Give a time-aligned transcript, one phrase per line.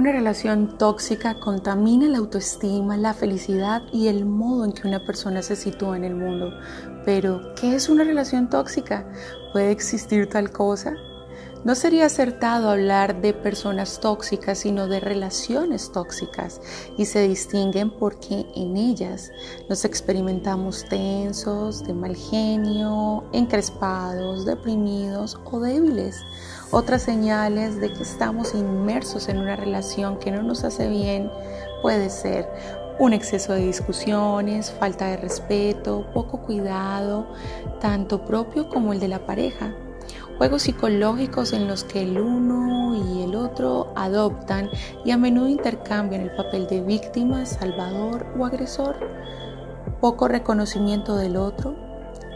[0.00, 5.42] Una relación tóxica contamina la autoestima, la felicidad y el modo en que una persona
[5.42, 6.50] se sitúa en el mundo.
[7.04, 9.06] Pero, ¿qué es una relación tóxica?
[9.52, 10.94] ¿Puede existir tal cosa?
[11.62, 16.58] No sería acertado hablar de personas tóxicas, sino de relaciones tóxicas,
[16.96, 19.30] y se distinguen porque en ellas
[19.68, 26.24] nos experimentamos tensos, de mal genio, encrespados, deprimidos o débiles.
[26.70, 31.30] Otras señales de que estamos inmersos en una relación que no nos hace bien
[31.82, 32.48] puede ser
[32.98, 37.26] un exceso de discusiones, falta de respeto, poco cuidado,
[37.82, 39.74] tanto propio como el de la pareja
[40.40, 44.70] juegos psicológicos en los que el uno y el otro adoptan
[45.04, 48.96] y a menudo intercambian el papel de víctima, salvador o agresor,
[50.00, 51.76] poco reconocimiento del otro.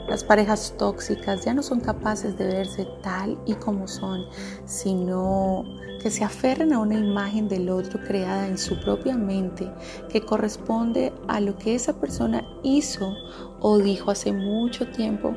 [0.06, 4.26] Las parejas tóxicas ya no son capaces de verse tal y como son,
[4.66, 5.64] sino
[6.02, 9.72] que se aferran a una imagen del otro creada en su propia mente
[10.10, 13.14] que corresponde a lo que esa persona hizo
[13.60, 15.34] o dijo hace mucho tiempo.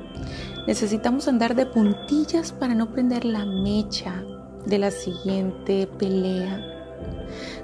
[0.67, 4.23] Necesitamos andar de puntillas para no prender la mecha
[4.65, 6.61] de la siguiente pelea.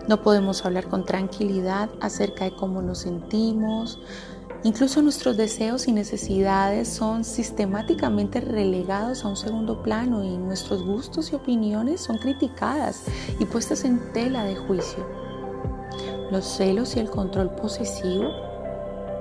[0.08, 4.00] No podemos hablar con tranquilidad acerca de cómo nos sentimos,
[4.66, 11.34] Incluso nuestros deseos y necesidades son sistemáticamente relegados a un segundo plano y nuestros gustos
[11.34, 13.04] y opiniones son criticadas
[13.40, 15.06] y puestas en tela de juicio.
[16.32, 18.32] Los celos y el control posesivo,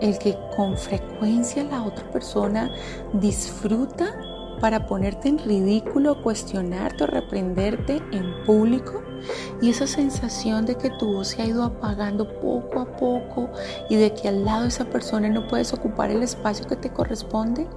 [0.02, 2.74] el que con frecuencia la otra persona
[3.12, 4.18] disfruta
[4.60, 9.00] para ponerte en ridículo, cuestionarte o reprenderte en público
[9.60, 13.48] y esa sensación de que tu voz se ha ido apagando poco a poco
[13.88, 16.92] y de que al lado de esa persona no puedes ocupar el espacio que te
[16.92, 17.68] corresponde.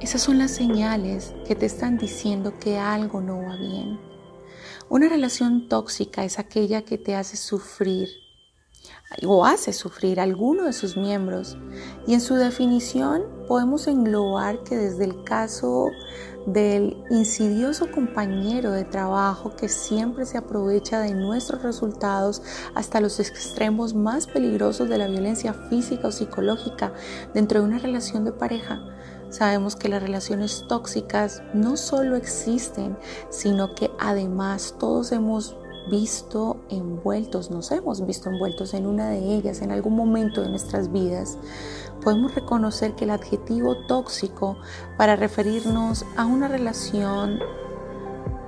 [0.00, 4.00] Esas son las señales que te están diciendo que algo no va bien.
[4.88, 8.23] Una relación tóxica es aquella que te hace sufrir
[9.26, 11.56] o hace sufrir a alguno de sus miembros.
[12.06, 15.90] Y en su definición podemos englobar que desde el caso
[16.46, 22.42] del insidioso compañero de trabajo que siempre se aprovecha de nuestros resultados
[22.74, 26.92] hasta los extremos más peligrosos de la violencia física o psicológica
[27.32, 28.82] dentro de una relación de pareja.
[29.30, 32.96] Sabemos que las relaciones tóxicas no solo existen,
[33.30, 35.56] sino que además todos hemos
[35.90, 40.90] visto envueltos, nos hemos visto envueltos en una de ellas en algún momento de nuestras
[40.90, 41.38] vidas,
[42.02, 44.56] podemos reconocer que el adjetivo tóxico
[44.96, 47.40] para referirnos a una relación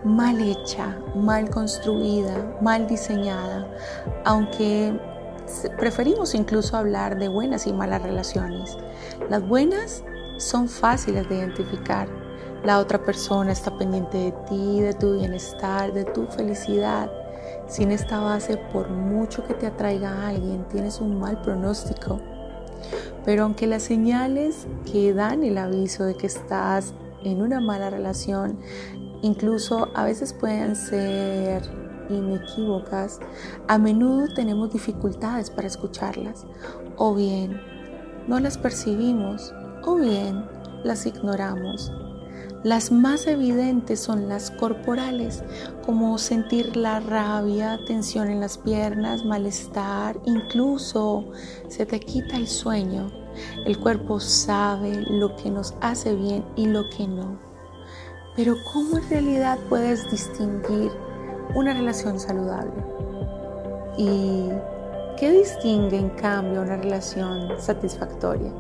[0.05, 3.69] mal hecha, mal construida, mal diseñada,
[4.25, 4.99] aunque
[5.79, 8.77] preferimos incluso hablar de buenas y malas relaciones.
[9.29, 10.05] Las buenas
[10.39, 12.09] son fáciles de identificar.
[12.65, 17.11] La otra persona está pendiente de ti, de tu bienestar, de tu felicidad.
[17.69, 22.21] Sin esta base, por mucho que te atraiga a alguien, tienes un mal pronóstico.
[23.25, 26.95] Pero aunque las señales que dan el aviso de que estás
[27.25, 28.59] en una mala relación,
[29.23, 31.63] incluso a veces pueden ser
[32.09, 33.19] inequívocas,
[33.67, 36.47] a menudo tenemos dificultades para escucharlas.
[36.97, 37.61] O bien
[38.29, 39.53] no las percibimos,
[39.85, 40.45] o bien
[40.85, 41.93] las ignoramos.
[42.65, 45.43] Las más evidentes son las corporales,
[45.85, 51.25] como sentir la rabia, tensión en las piernas, malestar, incluso
[51.69, 53.11] se te quita el sueño.
[53.67, 57.39] El cuerpo sabe lo que nos hace bien y lo que no.
[58.35, 60.91] Pero ¿cómo en realidad puedes distinguir
[61.55, 62.83] una relación saludable?
[63.97, 64.49] Y
[65.17, 68.53] ¿Qué distingue en cambio una relación satisfactoria?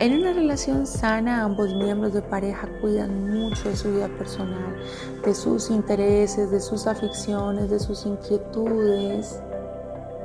[0.00, 4.76] En una relación sana ambos miembros de pareja cuidan mucho de su vida personal,
[5.24, 9.40] de sus intereses, de sus aficiones, de sus inquietudes,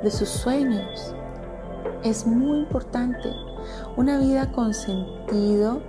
[0.02, 1.14] de sus sueños.
[2.04, 3.32] Es muy importante.
[3.96, 5.80] Una vida con sentido,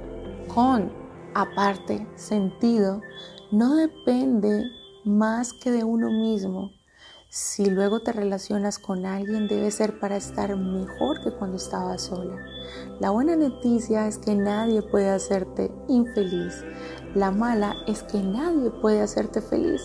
[0.54, 0.90] con
[1.34, 3.02] aparte sentido,
[3.52, 4.64] no depende
[5.04, 6.72] más que de uno mismo
[7.32, 12.36] si luego te relacionas con alguien debe ser para estar mejor que cuando estabas sola.
[13.00, 16.66] La buena noticia es que nadie puede hacerte infeliz.
[17.16, 19.82] La mala es que nadie puede hacerte feliz.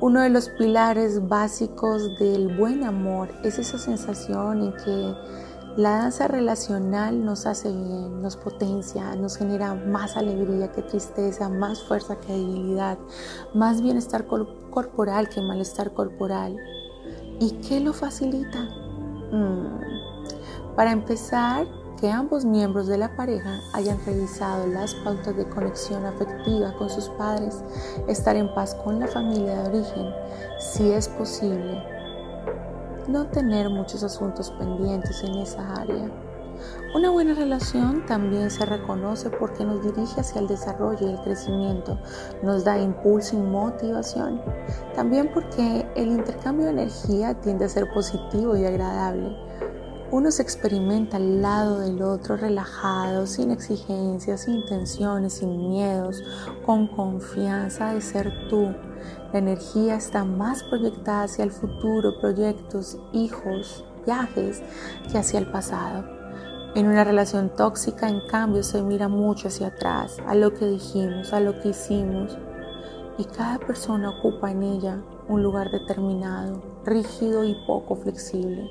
[0.00, 5.14] Uno de los pilares básicos del buen amor es esa sensación en que
[5.76, 11.82] la danza relacional nos hace bien, nos potencia, nos genera más alegría que tristeza, más
[11.82, 12.96] fuerza que debilidad,
[13.54, 16.56] más bienestar corporal que malestar corporal.
[17.40, 18.68] ¿Y qué lo facilita?
[19.32, 21.66] Mm, para empezar,
[22.00, 27.08] que ambos miembros de la pareja hayan revisado las pautas de conexión afectiva con sus
[27.10, 27.62] padres,
[28.08, 30.14] estar en paz con la familia de origen,
[30.58, 31.93] si es posible,
[33.08, 36.10] no tener muchos asuntos pendientes en esa área.
[36.94, 41.98] Una buena relación también se reconoce porque nos dirige hacia el desarrollo y el crecimiento,
[42.42, 44.40] nos da impulso y motivación.
[44.94, 49.36] También porque el intercambio de energía tiende a ser positivo y agradable.
[50.14, 56.22] Uno se experimenta al lado del otro relajado, sin exigencias, sin tensiones, sin miedos,
[56.64, 58.72] con confianza de ser tú.
[59.32, 64.62] La energía está más proyectada hacia el futuro, proyectos, hijos, viajes,
[65.10, 66.04] que hacia el pasado.
[66.76, 71.32] En una relación tóxica, en cambio, se mira mucho hacia atrás, a lo que dijimos,
[71.32, 72.38] a lo que hicimos,
[73.18, 78.70] y cada persona ocupa en ella un lugar determinado, rígido y poco flexible.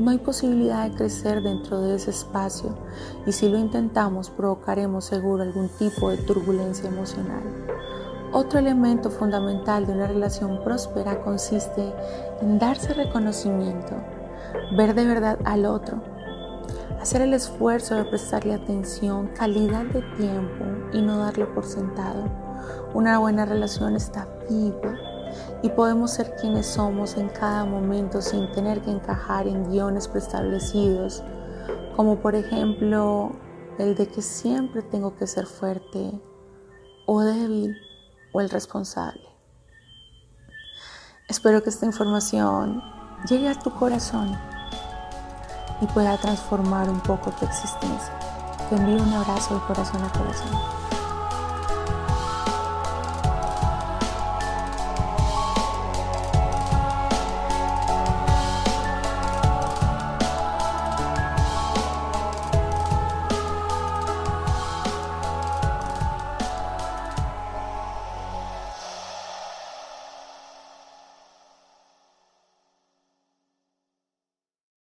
[0.00, 2.74] No hay posibilidad de crecer dentro de ese espacio
[3.26, 7.42] y si lo intentamos provocaremos seguro algún tipo de turbulencia emocional.
[8.32, 11.92] Otro elemento fundamental de una relación próspera consiste
[12.40, 13.94] en darse reconocimiento,
[14.74, 16.02] ver de verdad al otro,
[16.98, 20.64] hacer el esfuerzo de prestarle atención, calidad de tiempo
[20.94, 22.24] y no darlo por sentado.
[22.94, 25.09] Una buena relación está viva
[25.62, 31.22] y podemos ser quienes somos en cada momento sin tener que encajar en guiones preestablecidos,
[31.96, 33.32] como por ejemplo
[33.78, 36.20] el de que siempre tengo que ser fuerte
[37.06, 37.76] o débil
[38.32, 39.22] o el responsable.
[41.28, 42.82] Espero que esta información
[43.28, 44.36] llegue a tu corazón
[45.80, 48.12] y pueda transformar un poco tu existencia.
[48.68, 50.79] Te envío un abrazo de corazón a corazón.